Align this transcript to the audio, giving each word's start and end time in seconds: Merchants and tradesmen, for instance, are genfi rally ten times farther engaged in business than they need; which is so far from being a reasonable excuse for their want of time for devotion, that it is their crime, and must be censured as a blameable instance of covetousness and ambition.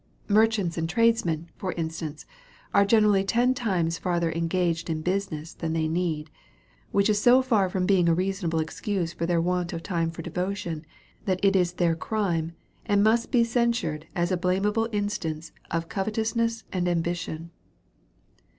Merchants 0.29 0.79
and 0.79 0.89
tradesmen, 0.89 1.51
for 1.57 1.73
instance, 1.73 2.25
are 2.73 2.87
genfi 2.87 3.03
rally 3.03 3.23
ten 3.23 3.53
times 3.53 3.99
farther 3.99 4.31
engaged 4.31 4.89
in 4.89 5.03
business 5.03 5.53
than 5.53 5.73
they 5.73 5.87
need; 5.87 6.31
which 6.91 7.07
is 7.07 7.21
so 7.21 7.43
far 7.43 7.69
from 7.69 7.85
being 7.85 8.09
a 8.09 8.13
reasonable 8.15 8.59
excuse 8.59 9.13
for 9.13 9.27
their 9.27 9.39
want 9.39 9.73
of 9.73 9.83
time 9.83 10.09
for 10.09 10.23
devotion, 10.23 10.87
that 11.25 11.39
it 11.45 11.55
is 11.55 11.73
their 11.73 11.93
crime, 11.95 12.53
and 12.87 13.03
must 13.03 13.29
be 13.31 13.43
censured 13.43 14.07
as 14.15 14.31
a 14.31 14.37
blameable 14.37 14.89
instance 14.91 15.51
of 15.69 15.87
covetousness 15.87 16.63
and 16.73 16.87
ambition. 16.87 17.51